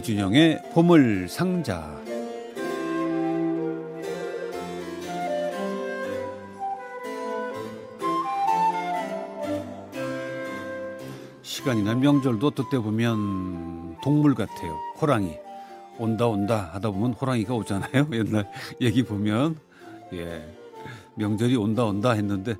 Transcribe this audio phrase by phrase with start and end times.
[0.00, 1.94] 이준영의 보물 상자.
[11.42, 14.78] 시간이나 명절도 어떨 때 보면 동물 같아요.
[15.02, 15.36] 호랑이.
[15.98, 18.08] 온다 온다 하다 보면 호랑이가 오잖아요.
[18.14, 19.58] 옛날 얘기 보면
[20.14, 20.42] 예
[21.16, 22.56] 명절이 온다 온다 했는데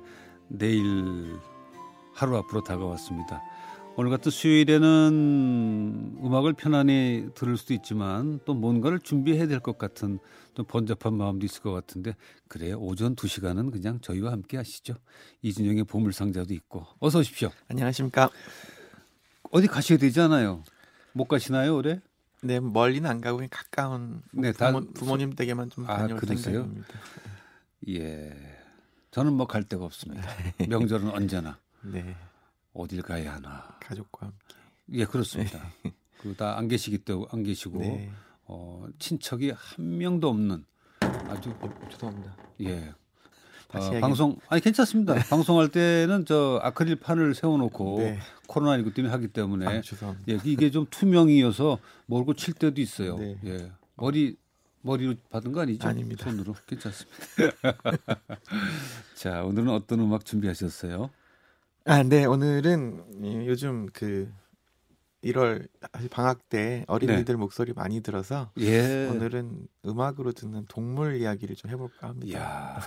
[0.47, 1.39] 내일
[2.13, 3.41] 하루 앞으로 다가왔습니다.
[3.97, 10.17] 오늘 같은 수요일에는 음악을 편안히 들을 수도 있지만 또 뭔가를 준비해야 될 것 같은
[10.55, 12.15] 좀 번잡한 마음도 있을 것 같은데
[12.47, 14.95] 그래 오전 2시간은 그냥 저희와 함께 하시죠.
[15.43, 17.51] 이준영의 보물상자도 있고 어서 오십시오.
[17.67, 18.29] 안녕하십니까.
[19.51, 20.63] 어디 가셔야 되잖아요.
[21.13, 22.01] 못 가시나요 올해?
[22.41, 26.87] 네 멀리는 안 가고 가까운 네, 부모, 부모 님 댁에만 좀 아, 다녀올 아, 생각입니다.
[27.89, 28.35] 예,
[29.11, 30.27] 저는 뭐 갈 데가 없습니다.
[30.69, 31.59] 명절은 언제나.
[31.83, 32.15] 네.
[32.73, 33.77] 어딜 가야 하나.
[33.81, 34.55] 가족과 함께.
[34.93, 35.71] 예, 그렇습니다.
[35.83, 35.93] 네.
[36.19, 38.11] 그다 안 계시기 때문에 안 계시고 네.
[38.45, 40.65] 어, 친척이 한 명도 없는
[40.99, 42.35] 아주 어, 죄송합니다.
[42.61, 42.93] 예.
[43.73, 45.15] 어, 방송 아니 괜찮습니다.
[45.29, 48.19] 방송할 때는 저 아크릴 판을 세워놓고 네.
[48.47, 49.81] 코로나 19 때문에 하기 때문에 아.
[50.29, 53.17] 예, 이게 좀 투명이어서 모르고 칠 때도 있어요.
[53.17, 53.37] 네.
[53.45, 54.35] 예, 머리
[54.81, 55.87] 머리로 받은 거 아니죠?
[55.87, 56.25] 아닙니다.
[56.25, 57.17] 손으로 괜찮습니다.
[59.15, 61.09] 자 오늘은 어떤 음악 준비하셨어요?
[61.85, 64.31] 아, 네 오늘은 요즘 그
[65.23, 65.67] 1월
[66.11, 67.35] 방학 때 어린이들 네.
[67.35, 69.07] 목소리 많이 들어서 예.
[69.07, 72.39] 오늘은 음악으로 듣는 동물 이야기를 좀 해볼까 합니다.
[72.39, 72.79] 야,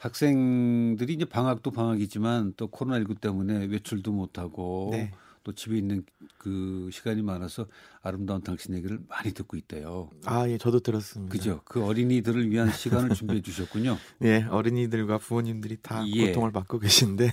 [0.00, 5.12] 학생들이 이제 방학도 방학이지만 또 코로나 19 때문에 외출도 못하고 네.
[5.44, 6.04] 또 집에 있는
[6.38, 7.66] 그 시간이 많아서
[8.00, 10.10] 아름다운 당신 얘기를 많이 듣고 있대요.
[10.24, 11.32] 아, 예, 저도 들었습니다.
[11.32, 11.60] 그죠.
[11.64, 13.98] 그 어린이들을 위한 시간을 준비해 주셨군요.
[14.24, 16.28] 예, 어린이들과 부모님들이 다 예.
[16.28, 17.30] 고통을 받고 계신데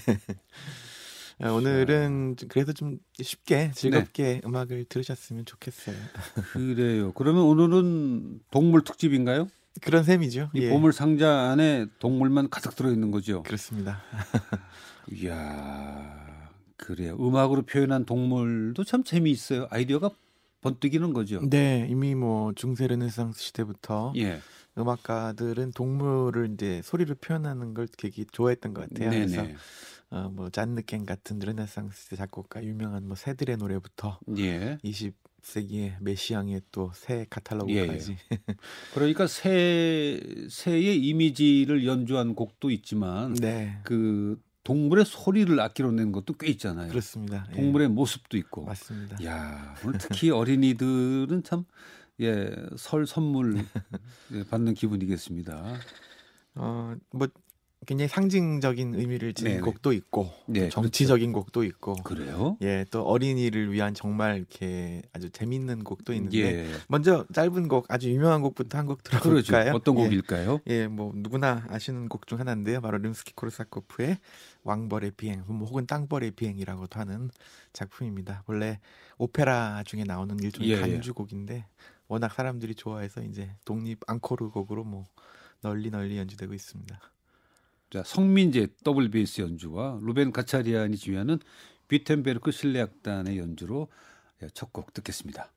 [1.39, 4.41] 어, 오늘은 그래서 좀 쉽게 즐겁게 네.
[4.45, 5.95] 음악을 들으셨으면 좋겠어요.
[6.53, 7.11] 그래요.
[7.13, 9.47] 그러면 오늘은 동물 특집인가요?
[9.81, 10.49] 그런 셈이죠.
[10.53, 10.69] 이 예.
[10.69, 13.43] 보물 상자 안에 동물만 가득 들어 있는 거죠.
[13.43, 14.01] 그렇습니다.
[15.11, 16.28] 이야,
[16.79, 17.15] 그래요.
[17.19, 19.67] 음악으로 표현한 동물도 참 재미있어요.
[19.69, 20.09] 아이디어가
[20.61, 21.41] 번뜩이는 거죠.
[21.49, 24.39] 네, 이미 뭐 중세 르네상스 시대부터 예.
[24.77, 29.09] 음악가들은 동물을 이제 소리로 표현하는 걸 되게 좋아했던 것 같아요.
[29.09, 29.25] 네네.
[29.25, 29.47] 그래서
[30.11, 34.77] 어, 뭐 잔느캥 같은 르네상스 작곡가 유명한 뭐 새들의 노래부터 예.
[34.83, 38.11] 20세기의 메시앙의 또 새 카탈로그까지.
[38.31, 38.55] 예, 예.
[38.93, 40.19] 그러니까 새
[40.49, 43.77] 새의 이미지를 연주한 곡도 있지만 네.
[43.83, 46.89] 그 동물의 소리를 악기로 낸 것도 꽤 있잖아요.
[46.89, 47.47] 그렇습니다.
[47.49, 47.55] 예.
[47.55, 47.91] 동물의 예.
[47.91, 48.65] 모습도 있고.
[48.65, 49.23] 맞습니다.
[49.25, 51.65] 야, 오늘 특히 어린이들은 참
[52.21, 53.55] 예, 설 선물
[54.33, 55.75] 예, 받는 기분이겠습니다.
[56.55, 57.27] 어, 뭐
[57.89, 59.61] 굉장히 상징적인 의미를 지닌 네네.
[59.65, 60.81] 곡도 있고 네, 그렇죠.
[60.81, 61.43] 정치적인 그렇죠.
[61.45, 62.55] 곡도 있고 그래요?
[62.61, 66.71] 예, 또 어린이를 위한 정말 이렇게 아주 재밌는 곡도 있는데 예.
[66.87, 69.33] 먼저 짧은 곡 아주 유명한 곡부터 한 곡 들어볼까요?
[69.33, 69.75] 그러죠.
[69.75, 70.03] 어떤 예.
[70.03, 70.59] 곡일까요?
[70.67, 72.79] 예, 뭐 누구나 아시는 곡 중 하나인데요.
[72.79, 74.19] 바로 림스키 코르사코프의
[74.63, 77.31] 왕벌의 비행 뭐 혹은 땅벌의 비행이라고도 하는
[77.73, 78.43] 작품입니다.
[78.45, 78.79] 원래
[79.17, 80.79] 오페라 중에 나오는 일종의 예, 예.
[80.79, 81.65] 간주곡인데
[82.07, 85.05] 워낙 사람들이 좋아해서 이제 독립 앙코르 곡으로 뭐
[85.61, 86.99] 널리 널리 연주되고 있습니다.
[87.89, 91.39] 자, 성민제 더블 베이스 연주와 루벤 가차리안이 지휘하는
[91.87, 93.87] 뷔르템베르크 실내악단의 연주로
[94.53, 95.51] 첫 곡 듣겠습니다.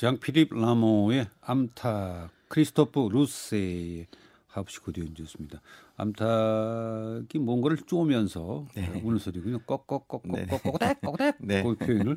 [0.00, 4.06] 장 필립 라모의 암탉, 크리스토프 루세의
[4.46, 5.60] 하프시코드 연주였습니다.
[5.98, 9.02] 암탉이 뭔가를 쪼면서 네.
[9.04, 9.58] 우는 소리군요.
[9.66, 11.62] 꺽꺽꺽꺽꺽꺽꺽꺽 네.
[11.62, 12.16] 그 표현을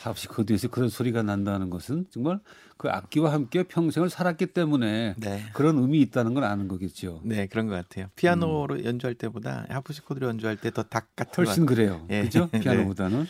[0.00, 2.40] 하프시코드에서 그런 소리가 난다는 것은 정말
[2.78, 5.42] 그 악기와 함께 평생을 살았기 때문에 네.
[5.52, 7.20] 그런 의미 있다는 걸 아는 거겠죠.
[7.24, 8.06] 네, 그런 것 같아요.
[8.16, 8.84] 피아노로 음.
[8.86, 12.06] 연주할 때보다 하프시코드로 연주할 때 더 닭 같은 훨씬 그래요.
[12.08, 12.22] 예.
[12.22, 12.48] 그죠?
[12.52, 12.60] 네.
[12.60, 13.26] 피아노보다는.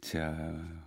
[0.00, 0.79] 자.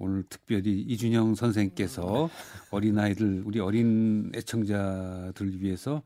[0.00, 2.30] 오늘 특별히 이준영 선생께서
[2.70, 6.02] 어린아이들, 우리 어린 애청자들 위해서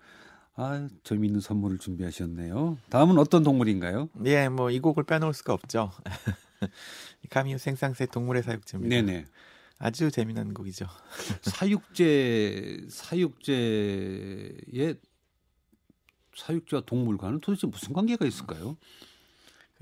[0.57, 2.79] 아, 재미있는 선물을 준비하셨네요.
[2.91, 4.09] 다음은 어떤 동물인가요?
[4.27, 5.93] 예, 뭐 이 곡을 빼놓을 수가 없죠.
[7.31, 8.95] 카미우 생상세 동물의 사육제입니다.
[8.95, 9.25] 네네.
[9.79, 10.87] 아주 재미난 곡이죠.
[11.43, 14.97] 사육제 사육제의
[16.37, 18.77] 사육제와 동물과는 도대체 무슨 관계가 있을까요?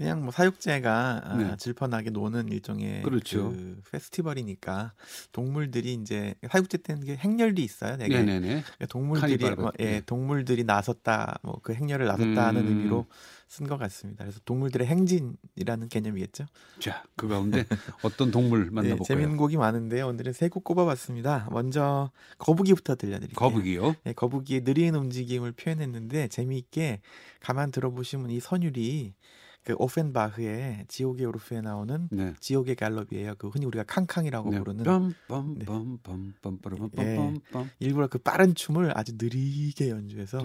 [0.02, 1.56] 그냥 뭐 사육제가 아, 네.
[1.56, 3.50] 질펀하게 노는 일종의 그렇죠.
[3.50, 4.94] 그 페스티벌이니까
[5.30, 7.96] 동물들이 이제 사육제 때는 게 행렬도 있어요.
[7.96, 8.46] 되게 네네네.
[8.48, 10.02] 그러니까 동물들이 뭐, 예, 네.
[10.04, 12.36] 동물들이 나섰다, 뭐 그 행렬을 나섰다 음.
[12.38, 13.06] 하는 의미로
[13.46, 14.24] 쓴 것 같습니다.
[14.24, 16.46] 그래서 동물들의 행진이라는 개념이겠죠.
[16.80, 17.64] 자, 그 가운데
[18.02, 18.96] 어떤 동물 네, 만나볼까요?
[18.96, 20.08] 네, 재밌는 곡이 많은데요.
[20.08, 21.48] 오늘은 세 곡 꼽아봤습니다.
[21.52, 23.36] 먼저 거북이부터 들려드릴게요.
[23.36, 23.94] 거북이요?
[24.04, 27.00] 네, 거북이의 느린 움직임을 표현했는데 재미있게
[27.40, 29.14] 가만 들어보시면 이 선율이
[29.64, 32.34] 그 오펜바흐의 지옥의 오르프에 나오는 네.
[32.40, 33.36] 지옥의 갈럽이에요.
[33.38, 34.58] 그 흔히 우리가 캉캉이라고 네.
[34.58, 34.82] 부르는
[36.94, 37.04] 네.
[37.04, 37.32] 예,
[37.78, 40.40] 일부러 그 빠른 춤을 아주 느리게 연주해서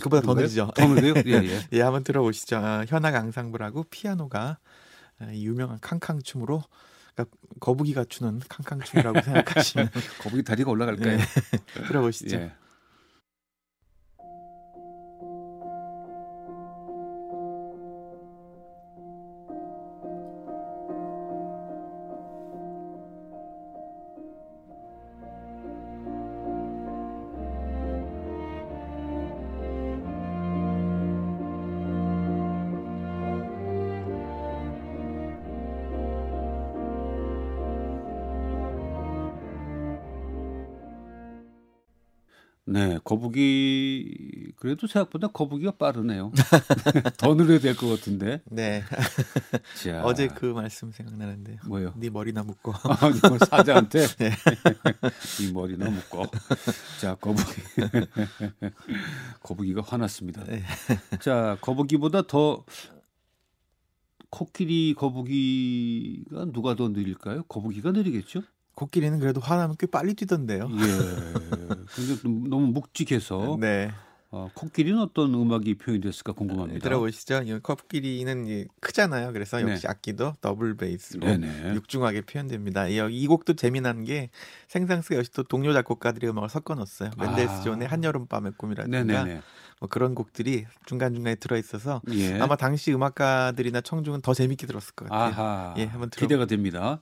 [0.00, 0.70] 그보다 더 느리죠.
[0.76, 1.14] 더 느려요?
[1.24, 1.60] 예, 예.
[1.72, 2.56] 예, 한번 들어보시죠.
[2.58, 4.58] 아, 현악 앙상블하고 피아노가
[5.18, 6.62] 아, 유명한 캉캉 춤으로
[7.14, 9.90] 그러니까 거북이가 추는 캉캉 춤이라고 생각하시면
[10.20, 11.16] 거북이 다리가 올라갈까요?
[11.16, 11.24] 네.
[11.86, 12.36] 들어보시죠.
[12.36, 12.52] 예.
[44.68, 46.30] 그래도 생각보다 거북이가 빠르네요.
[47.16, 48.42] 더 느려야 될 것 같은데.
[48.50, 48.84] 네.
[49.82, 50.02] 자.
[50.04, 51.56] 어제 그 말씀 생각나는데.
[51.66, 51.94] 뭐요?
[51.96, 52.72] 네 머리나 묶어.
[52.72, 52.96] 아,
[53.48, 54.06] 사자한테.
[54.18, 54.30] 네.
[55.40, 56.30] 이 머리나 묶어.
[57.00, 57.62] 자, 거북이.
[59.42, 60.44] 거북이가 화났습니다.
[60.44, 60.62] 네.
[61.20, 62.62] 자, 거북이보다 더
[64.28, 67.44] 코끼리 거북이가 누가 더 느릴까요?
[67.44, 68.42] 거북이가 느리겠죠?
[68.74, 70.68] 코끼리는 그래도 화나면 꽤 빨리 뛰던데요.
[70.70, 70.86] 예.
[71.86, 73.56] 근데 너무 묵직해서.
[73.58, 73.90] 네.
[74.30, 76.80] 어, 코끼리는 어떤 음악이 표현됐을까 궁금합니다.
[76.80, 77.42] 들어보시죠.
[77.44, 79.32] 이 코끼리는 크잖아요.
[79.32, 79.88] 그래서 역시 네.
[79.88, 81.74] 악기도 더블 베이스로 네네.
[81.74, 82.88] 육중하게 표현됩니다.
[82.88, 84.28] 이, 이 곡도 재미난 게
[84.68, 87.10] 생상스가 역시 또 동료 작곡가들의 음악을 섞어 넣었어요.
[87.16, 87.60] 멘델스 아.
[87.62, 89.24] 존의 한여름밤의 꿈이라든가
[89.80, 92.38] 뭐 그런 곡들이 중간 중간에 들어 있어서 예.
[92.38, 95.32] 아마 당시 음악가들이나 청중은 더 재밌게 들었을 것 같아요.
[95.32, 95.74] 아하.
[95.78, 96.20] 예, 한번 들어.
[96.20, 97.00] 기대가 됩니다.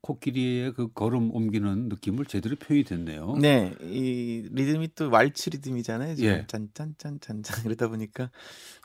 [0.01, 3.37] 코끼리의 그 걸음 옮기는 느낌을 제대로 표현이 됐네요.
[3.41, 6.17] 네, 이 리듬이 또 왈츠 리듬이잖아요.
[6.19, 6.47] 예.
[6.47, 8.31] 짠짠짠짠짠 그러다 보니까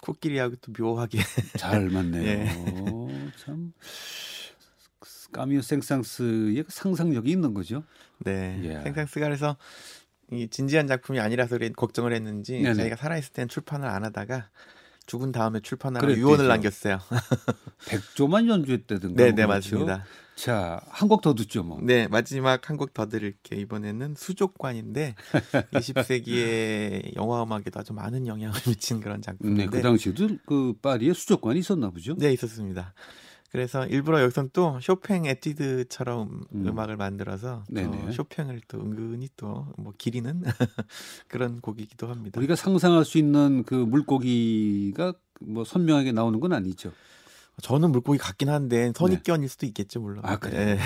[0.02, 1.20] 코끼리하고 또 묘하게
[1.58, 2.24] 잘 맞네요.
[2.24, 2.48] 예.
[3.44, 3.74] 참
[5.32, 7.84] 까미오 생상스의 그 상상력이 있는 거죠.
[8.20, 8.82] 네, 예.
[8.84, 9.58] 생상스가 그래서
[10.32, 12.74] 이 진지한 작품이 아니라서 걱정을 했는지 네네.
[12.76, 14.50] 자기가 살아있을 땐 출판을 안 하다가
[15.06, 17.00] 죽은 다음에 출판하는 유언을 남겼어요.
[17.88, 19.24] 100조만 연주했다든가.
[19.24, 19.46] 네, 네?
[19.46, 20.06] 맞습니다.
[20.36, 21.80] 자, 한 곡 더 듣죠, 뭐.
[21.82, 23.60] 네, 마지막 한 곡더 드릴게요.
[23.60, 25.16] 이번에는 수족관인데
[25.74, 29.66] 20세기의 영화 음악에도 아주 많은 영향을 미친 그런 작품인데.
[29.66, 32.16] 네, 그 당시에도 그 파리에 수족관이 있었나 보죠?
[32.18, 32.94] 네, 있었습니다.
[33.52, 36.80] 그래서 일부러 여기선 또 쇼팽 에뛰드처럼 음.
[36.80, 40.44] 악을 만들어서 또 쇼팽을 또 은근히 또 뭐 기리는
[41.28, 42.40] 그런 곡이기도 합니다.
[42.40, 46.92] 우리가 상상할 수 있는 그 물고기가 뭐 선명하게 나오는 건 아니죠.
[47.62, 49.48] 저는 물고기 같긴 한데 선입견일 네.
[49.48, 50.24] 수도 있겠죠 물론.
[50.24, 50.76] 아 그래.
[50.76, 50.80] 네.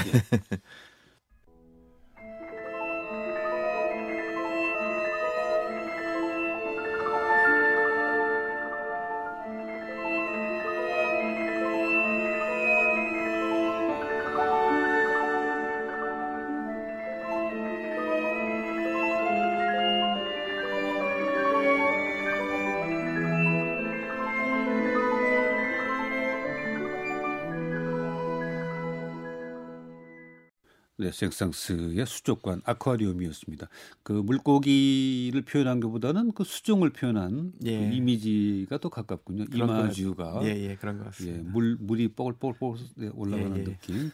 [31.15, 33.69] 생상스의 수족관 아쿠아리움이었습니다.
[34.03, 37.77] 그 물고기를 표현한 것보다는 그 수종을 표현한 예.
[37.77, 39.45] 그 이미지가 더 가깝군요.
[39.53, 41.39] 이마주가 예, 예, 그런 것 같습니다.
[41.39, 43.63] 예, 물 물이 뽀글뽀글 올라가는 예, 예.
[43.63, 44.11] 느낌.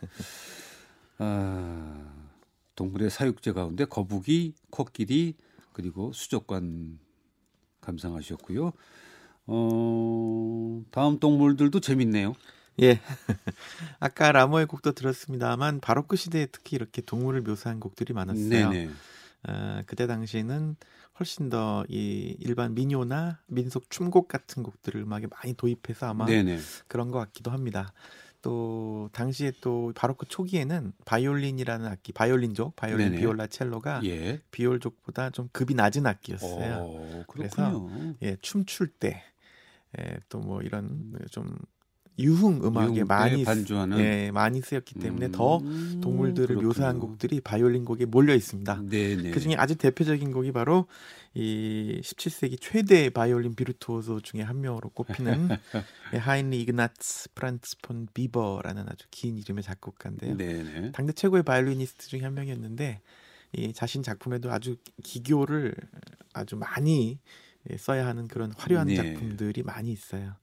[1.18, 2.14] 아,
[2.76, 5.36] 동물의 사육제 가운데 거북이, 코끼리
[5.74, 7.00] 그리고 수족관
[7.82, 8.74] 감상하셨고요.
[9.48, 12.36] 어, 다음 동물들도 재밌네요.
[12.82, 13.00] 예.
[14.00, 18.70] 아까 라모의 곡도 들었습니다만 바로크 시대에 특히 이렇게 동물을 묘사한 곡들이 많았어요.
[18.70, 18.90] 네네.
[19.48, 20.76] 어, 그때 당시에는
[21.20, 26.60] 훨씬 더 이 일반 민요나 민속 춤곡 같은 곡들을 음악에 많이 도입해서 아마 네네.
[26.88, 27.94] 그런 것 같기도 합니다.
[28.42, 33.20] 또 당시에 또 바로크 초기에는 바이올린이라는 악기, 바이올린족, 바이올린, 네네.
[33.20, 34.42] 비올라, 첼로가 예.
[34.50, 36.78] 비올족보다 좀 급이 낮은 악기였어요.
[36.80, 37.88] 오, 그래서
[38.24, 39.22] 예, 춤출 때
[40.00, 41.56] 예, 또 뭐 이런 좀
[42.22, 45.60] 유흥 음악에 많이 반주하는 예, 많이 쓰였기 때문에 음, 더
[46.02, 46.68] 동물들을 그렇군요.
[46.68, 48.84] 묘사한 곡들이 바이올린 곡에 몰려 있습니다.
[48.90, 49.32] 네네.
[49.32, 50.88] 그중에 아주 대표적인 곡이 바로
[51.34, 55.50] 이 17세기 최대 바이올린 비르투오소 중에 한 명으로 꼽히는
[56.14, 60.36] 하인리히 이그나츠 프란츠 폰 비버라는 아주 긴 이름의 작곡가인데요.
[60.36, 60.92] 네네.
[60.92, 63.02] 당대 최고의 바이올리니스트 중에 한 명이었는데
[63.54, 65.76] 이 자신 작품에도 아주 기교를
[66.34, 67.20] 아주 많이
[67.78, 68.96] 써야 하는 그런 화려한 네.
[68.96, 70.34] 작품들이 많이 있어요.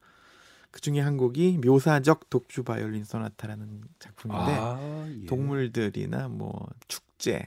[0.71, 5.27] 그 중에 한 곡이 묘사적 독주 바이올린 소나타라는 작품인데 아, 예.
[5.27, 7.47] 동물들이나 뭐 축제,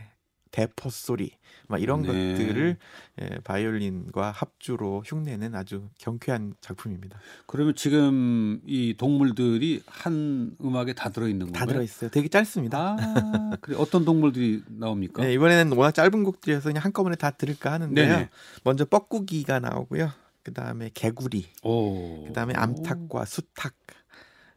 [0.51, 1.31] 대포 소리,
[1.67, 2.07] 막 이런 네.
[2.07, 2.77] 것들을
[3.21, 7.19] 예, 바이올린과 합주로 흉내는 아주 경쾌한 작품입니다.
[7.45, 11.59] 그러면 지금 이 동물들이 한 음악에 다 들어 있는 건가요?
[11.59, 12.09] 다 들어 있어요.
[12.09, 12.97] 되게 짧습니다.
[12.99, 15.23] 아, 그래 어떤 동물들이 나옵니까?
[15.23, 18.07] 네, 이번에는 워낙 짧은 곡들이어서 그냥 한꺼번에 다 들을까 하는데요.
[18.07, 18.29] 네네.
[18.65, 20.11] 먼저 뻐꾸기가 나오고요.
[20.43, 23.73] 그 다음에 개구리, 그 다음에 암탉과 수탉,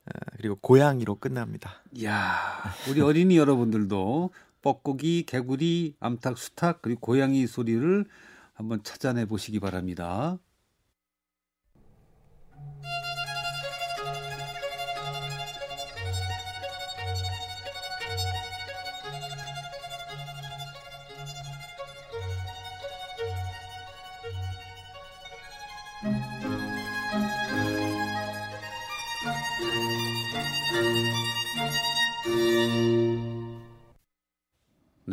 [0.06, 1.82] 어, 그리고 고양이로 끝납니다.
[2.04, 4.30] 야, 우리 어린이 여러분들도
[4.62, 8.06] 뻐꾸기, 개구리, 암탉, 수탉 그리고 고양이 소리를
[8.54, 10.38] 한번 찾아내 보시기 바랍니다.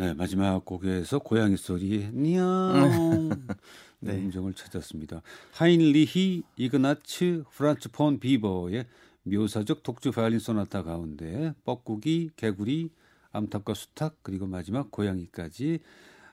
[0.02, 3.28] 네, 마지막 곡에서 고양이 소리 니앙
[4.00, 4.14] 네.
[4.14, 5.22] 음정을 찾았습니다.
[5.52, 8.86] 하인리히 이그나츠 프란츠 폰 비버의
[9.22, 12.90] 묘사적 독주 바이올린 소나타 가운데 뻐꾸기, 개구리,
[13.30, 15.78] 암탉과 수탉 그리고 마지막 고양이까지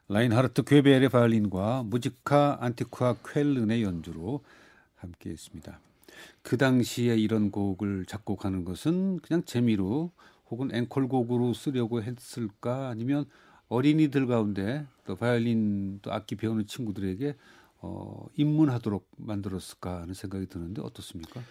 [0.07, 4.43] 라인하르트 괴베르의 바이올린과 무지카 안티쿠아 쾰른의 연주로
[4.95, 5.79] 함께했습니다.
[6.41, 10.11] 그 당시에 이런 곡을 작곡하는 것은 그냥 재미로
[10.49, 13.25] 혹은 앵콜곡으로 쓰려고 했을까 아니면
[13.69, 17.35] 어린이들 가운데 또 바이올린 또 악기 배우는 친구들에게
[17.81, 21.41] 어, 입문하도록 만들었을까 하는 생각이 드는데 어떻습니까?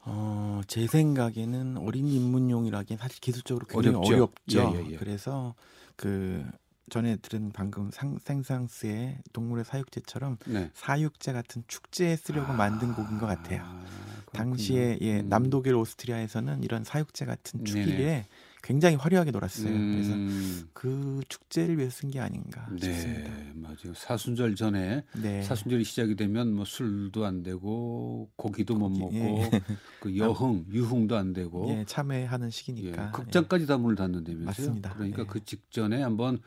[0.00, 4.62] 어, 제 생각에는 어린이 입문용이라기엔 사실 기술적으로 굉장히 어렵죠.
[4.62, 4.78] 어렵죠.
[4.78, 4.96] 예, 예, 예.
[4.96, 5.54] 그래서
[5.96, 6.44] 그
[6.88, 10.70] 전에 들은 방금 상, 생상스의 동물의 사육제처럼 네.
[10.72, 13.62] 사육제 같은 축제에 쓰려고 아, 만든 곡인 것 같아요.
[13.62, 13.84] 아,
[14.32, 15.28] 당시에 예, 음.
[15.28, 18.26] 남독일 오스트리아에서는 이런 사육제 같은 축일에
[18.62, 19.72] 굉장히 화려하게 놀았어요.
[19.72, 19.90] 음.
[19.92, 23.30] 그래서 그 축제를 위해서 쓴 게 아닌가 네, 싶습니다.
[23.54, 23.94] 맞아요.
[23.94, 25.42] 사순절 전에 네.
[25.42, 29.50] 사순절이 시작이 되면 뭐 술도 안 되고 고기도 못 먹고 예.
[30.00, 34.44] 그 여흥, 유흥도 안 되고 예, 참회하는 시기니까 예, 극장까지 다 문을 닫는다면서요.
[34.46, 34.94] 맞습니다.
[34.94, 35.26] 그러니까 예.
[35.26, 36.38] 그 직전에 한번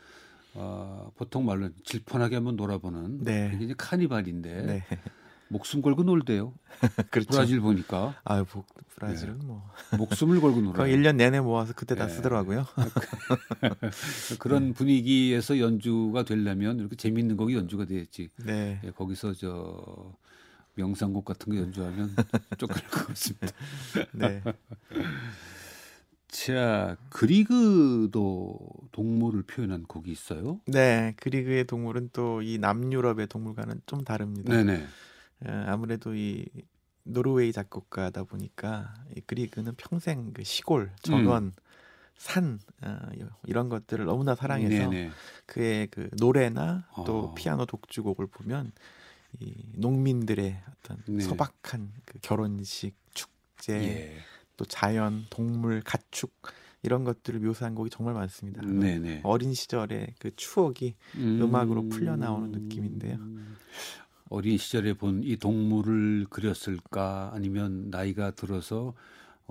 [0.53, 3.51] 어, 보통 말로 질펀하게 한번 놀아보는 네.
[3.55, 4.83] 이게 이제 카니발인데 네.
[5.51, 6.53] 목숨 걸고 놀대요.
[7.11, 7.29] 그렇죠.
[7.31, 8.15] 브라질 보니까.
[8.23, 8.45] 아,
[8.95, 9.45] 브라질은 네.
[9.45, 10.95] 뭐 목숨을 걸고 놀아요.
[10.95, 12.13] 1년 내내 모아서 그때 다 네.
[12.13, 12.65] 쓰더라고요.
[14.39, 14.73] 그런 네.
[14.73, 18.29] 분위기에서 연주가 되려면 이렇게 재밌는 곡이 연주가 돼야지.
[18.45, 18.79] 네.
[18.83, 20.13] 예, 거기서 저
[20.75, 22.15] 명상곡 같은 거 연주하면
[22.57, 23.47] 쫓겨날 것 같습니다.
[24.13, 24.41] 네.
[26.29, 28.57] 자, 그리그도
[28.93, 30.61] 동물을 표현한 곡이 있어요?
[30.65, 34.55] 네, 그리그의 동물은 또 이 남유럽의 동물과는 좀 다릅니다.
[34.55, 34.85] 네네.
[35.45, 36.45] 어, 아무래도 이
[37.03, 41.51] 노르웨이 작곡가다 보니까 이 그리그는 평생 그 시골 전원 음.
[42.15, 42.99] 산 어,
[43.47, 45.09] 이런 것들을 너무나 사랑해서 네네.
[45.47, 47.33] 그의 그 노래나 또 어.
[47.33, 48.71] 피아노 독주곡을 보면
[49.39, 51.23] 이 농민들의 어떤 네.
[51.23, 54.17] 소박한 그 결혼식 축제 예.
[54.55, 56.31] 또 자연 동물 가축
[56.83, 58.61] 이런 것들을 묘사한 곡이 정말 많습니다.
[58.61, 59.21] 네네.
[59.23, 61.55] 어린 시절의 그 추억이 음...
[61.55, 63.17] 악으로 풀려 나오는 느낌인데요.
[64.31, 67.31] 어린 시절에 본 이 동물을 그렸을까?
[67.33, 68.93] 아니면 나이가 들어서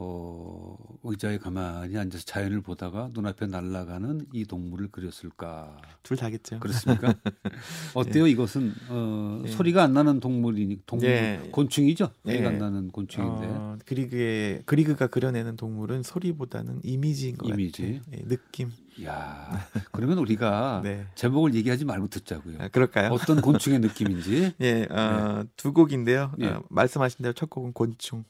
[0.03, 5.77] 어, 의자에 가만히 앉아서 자연을 보다가 눈앞에 날아가는 이 동물을 그렸을까?
[6.03, 6.59] 둘 다겠죠.
[6.59, 7.15] 그렇습니까?
[7.95, 8.25] 어때요?
[8.25, 8.31] 네.
[8.31, 9.51] 이것은 어, 네.
[9.51, 11.49] 소리가 안 나는 동물이니 동물 네.
[11.53, 12.11] 곤충이죠.
[12.25, 13.47] 소리가 안 나는 곤충인데.
[13.47, 18.01] 어, 그리그의 그리그가 그려내는 동물은 소리보다는 이미지인 것 이미지.
[18.05, 18.29] 같아요.
[18.29, 18.71] 느낌.
[19.05, 21.07] 야, 그러면 우리가 네.
[21.15, 22.57] 제목을 얘기하지 말고 듣자고요.
[22.59, 23.11] 아, 그럴까요?
[23.11, 24.55] 어떤 곤충의 느낌인지.
[24.63, 26.33] 예, 어, 두 곡인데요.
[26.41, 26.47] 예.
[26.47, 28.25] 어, 말씀하신 대로 첫 곡은 곤충.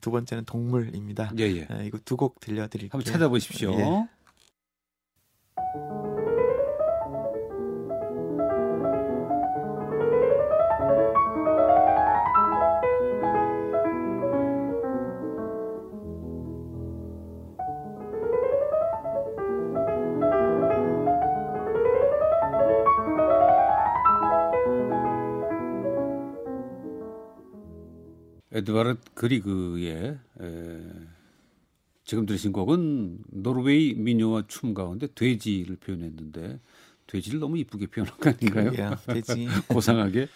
[0.00, 1.32] 두 번째는 동물입니다.
[1.38, 1.66] 예, 예.
[1.70, 2.90] 아, 이거 두 곡 들려드릴게요.
[2.98, 3.72] 한번 찾아보십시오.
[3.72, 4.08] 예.
[28.58, 30.80] 에드와르드 그리그의 에,
[32.04, 36.60] 지금 들으신 곡은 노르웨이 민요와 춤 가운데 돼지를 표현했는데
[37.06, 38.96] 돼지를 너무 이쁘게 표현한 거 아닌가요?
[39.06, 40.28] 그 돼지 고상하게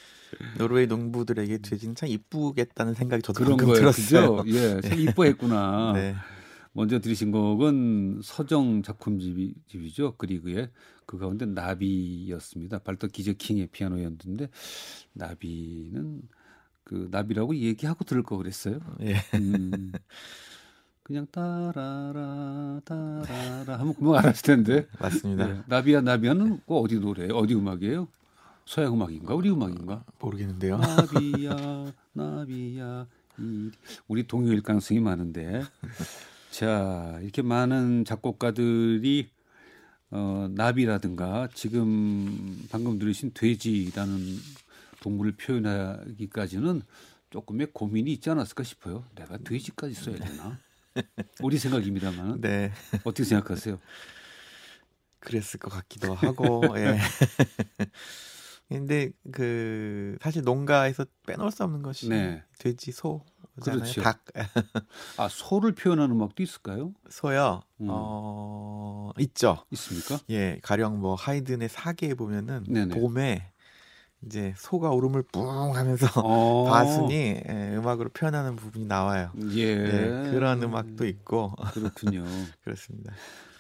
[0.58, 4.36] 노르웨이 농부들에게 돼지는 참 이쁘겠다는 생각이 저도 그런 거예요, 들었어요.
[4.36, 4.56] 그죠?
[4.56, 5.02] 예, 참 네.
[5.02, 5.92] 이뻐했구나.
[5.94, 6.14] 네.
[6.72, 10.16] 먼저 들으신 곡은 서정 작품집이죠.
[10.16, 10.70] 그리그의
[11.04, 12.78] 그 가운데 나비였습니다.
[12.78, 14.48] 발톱 기저킹의 피아노였는데
[15.12, 16.22] 나비는
[16.84, 18.78] 그 나비라고 얘기하고 들을 거 그랬어요.
[19.02, 19.16] 예.
[19.34, 19.92] 음,
[21.02, 24.86] 그냥 따라라 따라라 하면 금방 알았을 텐데.
[25.00, 25.48] 맞습니다.
[25.50, 25.62] 예.
[25.66, 27.34] 나비야 나비야는 그 어디 노래예요?
[27.34, 28.08] 어디 음악이에요?
[28.64, 29.34] 서양 음악인가?
[29.34, 30.04] 우리 음악인가?
[30.20, 30.78] 모르겠는데요.
[30.78, 33.06] 나비야 나비야
[33.38, 33.70] 이
[34.08, 35.62] 우리 동요일 가능성이 많은데.
[36.50, 39.30] 자 이렇게 많은 작곡가들이
[40.10, 44.14] 어, 나비라든가 지금 방금 들으신 돼지라는
[45.02, 46.82] 동물을 표현하기까지는
[47.30, 49.04] 조금의 고민이 있지 않았을까 싶어요.
[49.14, 50.58] 내가 돼지까지 써야 되나?
[51.42, 52.40] 우리 생각입니다만.
[52.40, 52.72] 네.
[53.04, 53.78] 어떻게 생각하세요?
[55.18, 56.62] 그랬을 것 같기도 하고.
[56.78, 56.98] 예.
[58.68, 62.42] 근데 그 사실 농가에서 빼놓을 수 없는 것이 네.
[62.58, 63.24] 돼지, 소,
[63.60, 64.02] 그렇죠.
[64.02, 64.24] 닭.
[65.18, 66.94] 아 소를 표현하는 음악도 있을까요?
[67.10, 67.62] 소요.
[67.80, 67.86] 음.
[67.90, 69.64] 어 있죠.
[69.72, 70.20] 있습니까?
[70.30, 72.98] 예, 가령 뭐 하이든의 사계에 보면은 네네.
[72.98, 73.51] 봄에
[74.26, 76.64] 이제 소가 울음을 뿡 하면서 어.
[76.70, 79.30] 바순이 예, 음악으로 표현하는 부분이 나와요.
[79.50, 79.62] 예.
[79.62, 80.30] 예.
[80.30, 81.54] 그런 음악도 있고.
[81.72, 82.24] 그렇군요.
[82.64, 83.12] 그렇습니다.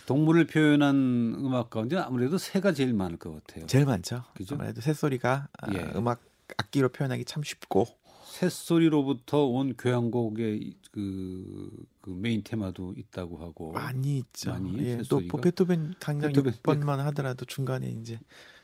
[0.06, 3.66] 동물을 표현한 음악 가운데 아무래도 새가 제일 많을 것 같아요.
[3.66, 4.24] 제일 많죠.
[4.34, 4.54] 그죠?
[4.54, 5.90] 아무래도 새 소리가 아, 예.
[5.96, 6.20] 음악
[6.56, 7.86] 악기로 표현하기 참 쉽고.
[8.24, 11.70] 새 소리로부터 온 교향곡의 그,
[12.00, 14.50] 그 메인 테마도 있다고 하고 많이 있죠.
[14.50, 18.18] 많이 예, 또 베토벤 당장 베토벤, 6번만 하더라도 중간에 이제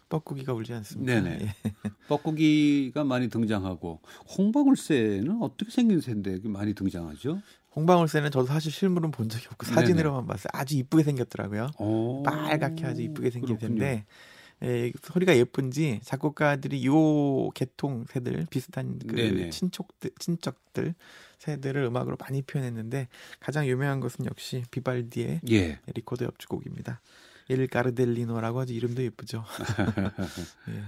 [0.08, 1.20] 뻐꾸기가 울지 않습니까?
[1.20, 1.38] 네네.
[1.42, 1.72] 예.
[2.08, 4.00] 뻐꾸기가 많이 등장하고
[4.36, 7.40] 홍방울새는 어떻게 생긴 새인데 많이 등장하죠?
[7.76, 10.48] 홍방울새는 저도 사실 실물은 본 적이 없고 사진으로만 봤어요.
[10.52, 11.70] 아주 이쁘게 생겼더라고요.
[11.78, 14.06] 오, 빨갛게 아주 이쁘게 생긴 새인데
[14.64, 19.50] 예, 소리가 예쁜지 작곡가들이 요 계통 새들 비슷한 그 네네.
[19.50, 20.94] 친척들 친척들
[21.38, 23.06] 새들을 음악으로 많이 표현했는데
[23.38, 25.78] 가장 유명한 것은 역시 비발디의 예.
[25.94, 27.00] 리코더 협주곡입니다.
[27.48, 29.44] 엘 가르델리노라고 하지 이름도 예쁘죠.
[30.68, 30.82] 예.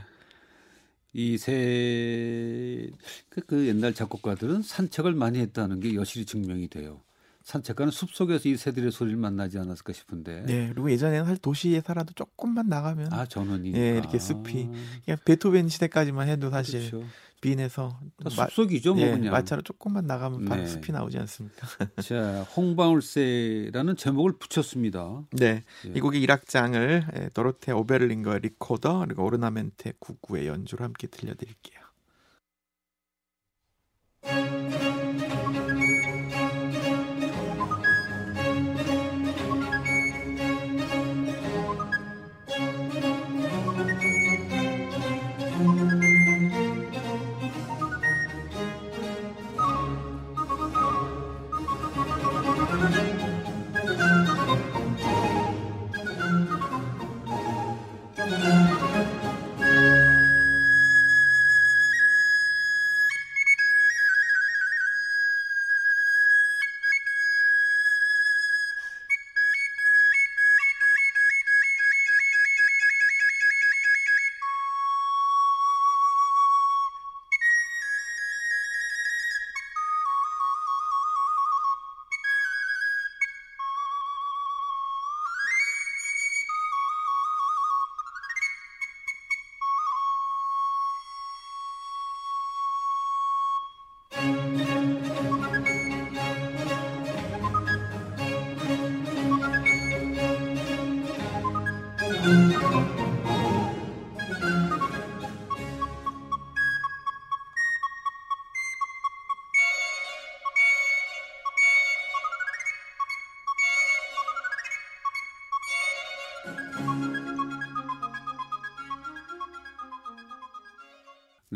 [1.12, 2.90] 이새
[3.28, 7.02] 그, 그 옛날 작곡가들은 산책을 많이 했다는 게 여실히 증명이 돼요.
[7.50, 10.44] 산책가는 숲 속에서 이 새들의 소리를 만나지 않았을까 싶은데.
[10.46, 14.68] 네, 그리고 예전에는 사실 도시에 살아도 조금만 나가면 아 전원이 예, 이렇게 숲이
[15.04, 17.06] 그냥 베토벤 시대까지만 해도 사실 그렇죠.
[17.40, 20.66] 빈에서 숲속이죠, 뭐 예, 그냥 마차로 조금만 나가면 네.
[20.66, 21.66] 숲이 나오지 않습니까?
[22.02, 25.22] 자, 홍방울새라는 제목을 붙였습니다.
[25.32, 25.92] 네, 예.
[25.94, 31.80] 이 곡의 1악장을 예, 도로테 오베를링거의 리코더 그리고 오르나멘테 구구의 연주로 함께 들려드릴게요.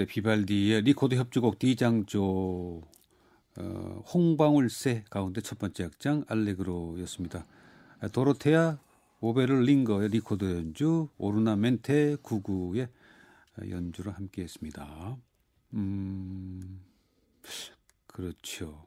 [0.05, 2.83] 네, 비발디의 리코더 협주곡 디장조
[3.57, 7.47] 어, 홍방울새 가운데 첫 번째 악장 알레그로였습니다.
[8.13, 8.79] 도로테아
[9.21, 12.89] 오베르링거의 리코더 연주, 오르나멘테 구구의
[13.71, 15.17] 연주를 함께 했습니다.
[15.73, 16.83] 음,
[18.07, 18.87] 그렇죠.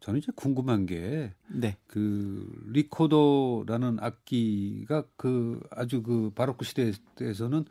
[0.00, 1.78] 저는 이제 궁금한 게, 네.
[1.86, 7.64] 그 리코더라는 악기가 그 아주 그 바로크 시대에서는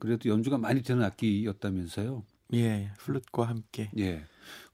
[0.00, 2.24] 그래도 연주가 많이 되는 악기였다면서요?
[2.54, 3.90] 예, 플룻과 함께.
[3.98, 4.24] 예.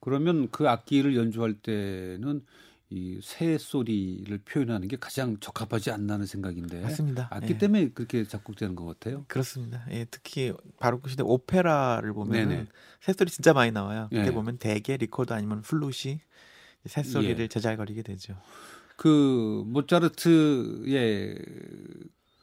[0.00, 2.42] 그러면 그 악기를 연주할 때는
[2.88, 6.82] 이 새 소리를 표현하는 게 가장 적합하지 않나는 생각인데.
[6.82, 7.26] 맞습니다.
[7.32, 7.58] 악기 예.
[7.58, 9.24] 때문에 그렇게 작곡되는 것 같아요.
[9.26, 9.84] 그렇습니다.
[9.90, 12.68] 예, 특히 바로크 시대 오페라를 보면
[13.00, 14.06] 새 소리 진짜 많이 나와요.
[14.10, 14.30] 그때 예.
[14.30, 16.20] 보면 대개 리코더 아니면 플룻이
[16.86, 17.48] 새 소리를 예.
[17.48, 18.36] 제잘거리게 되죠.
[18.96, 21.36] 그 모차르트의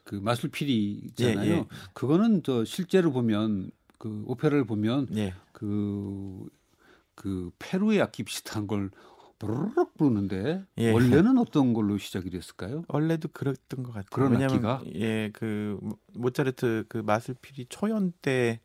[0.04, 1.50] 그 마술피리 있잖아요.
[1.50, 1.66] 예, 예.
[1.92, 5.34] 그거는 저 실제로 보면 그 오페라를 보면 예.
[5.52, 6.46] 그,
[7.14, 8.90] 그 페루의 악기 비슷한 걸
[9.38, 10.90] 부르륵 부르는데 예.
[10.92, 12.84] 원래는 어떤 걸로 시작이 됐을까요?
[12.88, 14.08] 원래도 그랬던 것 같아요.
[14.10, 15.78] 그런 왜냐면, 악기가 예, 그
[16.12, 18.60] 모차르트 그 마술피리 초연 때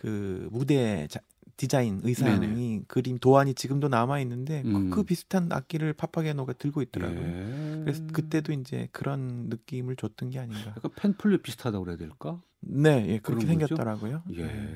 [0.00, 1.20] 그 무대 자,
[1.60, 2.82] 디자인 의상이 네네.
[2.88, 4.88] 그림 도안이 지금도 남아 있는데 그, 음.
[4.88, 7.20] 그, 비슷한 악기를 파파게노가 들고 있더라고요.
[7.20, 7.80] 예.
[7.84, 10.68] 그래서 그때도 이제 그런 느낌을 줬던 게 아닌가.
[10.74, 12.40] 약간 펜플릿 비슷하다고 그래야 될까?
[12.60, 14.22] 네, 예, 그렇게 생겼더라고요.
[14.36, 14.42] 예.
[14.42, 14.74] 네.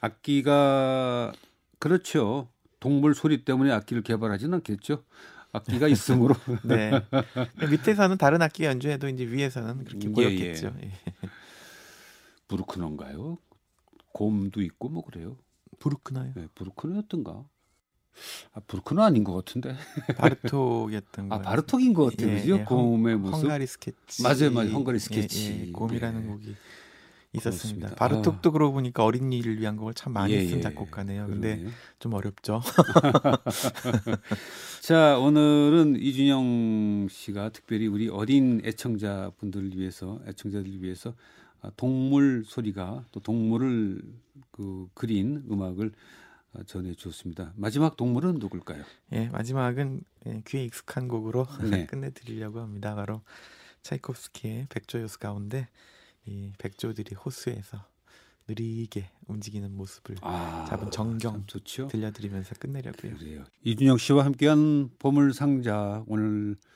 [0.00, 1.30] 악기가
[1.78, 2.48] 그렇죠.
[2.80, 5.04] 동물 소리 때문에 악기를 개발하지는 않겠죠.
[5.52, 6.36] 악기가 있으므로.
[6.64, 7.02] 네.
[7.70, 10.74] 밑에서는 다른 악기 연주해도 이제 위에서는 그렇게 보였겠죠.
[10.82, 11.28] 예, 예.
[12.48, 13.36] 브루크너인가요?
[14.12, 15.36] 곰도 있고 뭐 그래요.
[15.78, 16.32] 부르크나요?
[16.34, 17.44] 네, 부르크너였던가.
[18.52, 19.74] 아, 부르크너 아닌 것 같은데.
[20.18, 21.34] 바르톡이었던 거.
[21.34, 22.36] 아, 바르톡인 것 같아요.
[22.36, 22.58] 예, 그죠?
[22.58, 23.44] 예, 곰의 모습.
[23.44, 24.22] 헝가리 스케치.
[24.22, 24.70] 맞아요, 맞아요.
[24.70, 25.52] 헝가리 스케치.
[25.52, 26.26] 예, 예, 곰이라는 네.
[26.26, 26.56] 곡이
[27.34, 27.88] 있었습니다.
[27.88, 27.94] 그렇습니다.
[27.96, 28.52] 바르톡도 아.
[28.52, 30.62] 그러고 보니까 어린이를 위한 곡을 참 많이 예, 쓴 예.
[30.62, 31.26] 작곡가네요.
[31.26, 31.70] 근데 그러네요.
[31.98, 32.62] 좀 어렵죠.
[34.80, 41.14] 자, 오늘은 이준영 씨가 특별히 우리 어린 애청자 분들을 위해서, 애청자들을 위해서 아,
[41.76, 44.02] 동물 소리가 또 동물을
[44.50, 45.92] 그 그린 음악을
[46.54, 47.52] 아, 전해 주었습니다.
[47.56, 48.84] 마지막 동물은 누굴까요?
[49.12, 51.86] 예, 마지막은 예, 귀에 익숙한 곡으로 네.
[51.86, 52.94] 끝내드리려고 합니다.
[52.94, 53.22] 바로
[53.82, 55.68] 차이콥스키의 백조 요수 가운데
[56.26, 57.84] 이 백조들이 호수에서
[58.46, 61.88] 느리게 움직이는 모습을 아, 잡은 정경 좋죠?
[61.88, 63.16] 들려드리면서 끝내려고요.
[63.16, 63.44] 그래요.
[63.62, 66.73] 이준영 씨와 함께한 보물 상자 오늘 어,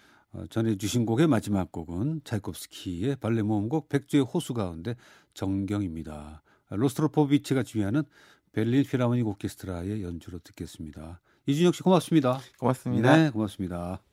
[0.51, 4.97] 전해주신 곡의 마지막 곡은 차이콥스키의 발레 모음곡 백조의 호수 가운데
[5.35, 6.43] 정경입니다.
[6.71, 8.05] 로스트로포비치가 주휘하는
[8.53, 11.21] 베를린 필하모닉 오케스트라의 연주로 듣겠습니다.
[11.47, 12.41] 이준혁 씨 고맙습니다.
[12.59, 13.17] 고맙습니다.
[13.17, 14.08] 네, 고맙습니다.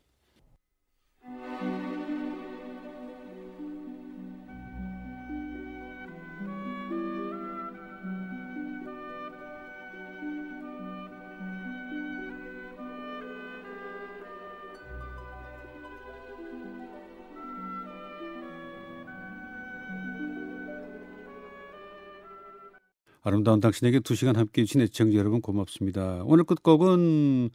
[23.25, 26.21] 아름다운 당신에게 두 시간 함께 해주신 애청자 여러분 고맙습니다.
[26.25, 27.49] 오늘 끝곡은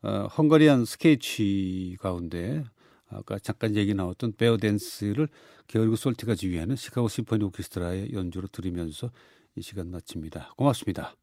[0.00, 2.64] 어, 헝가리안 스케치 가운데
[3.10, 5.28] 아까 잠깐 얘기 나왔던 베어 댄스를
[5.66, 9.10] 게오르그 솔티가 지휘하는 시카고 심포니 오케스트라의 연주로 들으면서
[9.54, 10.54] 이 시간 마칩니다.
[10.56, 11.14] 고맙습니다.